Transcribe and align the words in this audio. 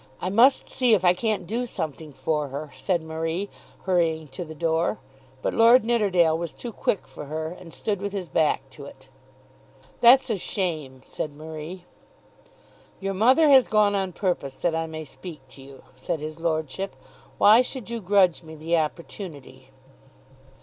"I 0.19 0.31
must 0.31 0.67
see 0.67 0.95
if 0.95 1.05
I 1.05 1.13
can't 1.13 1.45
do 1.45 1.67
something 1.67 2.11
for 2.11 2.47
her," 2.47 2.71
said 2.75 3.03
Marie, 3.03 3.49
hurrying 3.83 4.29
to 4.29 4.43
the 4.43 4.55
door. 4.55 4.97
But 5.43 5.53
Lord 5.53 5.85
Nidderdale 5.85 6.35
was 6.35 6.55
too 6.55 6.71
quick 6.71 7.07
for 7.07 7.25
her, 7.25 7.49
and 7.51 7.71
stood 7.71 8.01
with 8.01 8.11
his 8.11 8.27
back 8.27 8.67
to 8.71 8.85
it. 8.85 9.09
"That's 9.99 10.31
a 10.31 10.39
shame," 10.39 11.01
said 11.05 11.33
Marie. 11.35 11.85
"Your 12.99 13.13
mother 13.13 13.49
has 13.49 13.67
gone 13.67 13.93
on 13.93 14.11
purpose 14.11 14.55
that 14.55 14.73
I 14.73 14.87
may 14.87 15.05
speak 15.05 15.47
to 15.49 15.61
you," 15.61 15.83
said 15.95 16.19
his 16.19 16.39
lordship. 16.39 16.95
"Why 17.37 17.61
should 17.61 17.91
you 17.91 18.01
grudge 18.01 18.41
me 18.41 18.55
the 18.55 18.77
opportunity?" 18.79 19.69